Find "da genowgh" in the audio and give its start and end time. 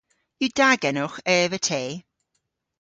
0.57-1.19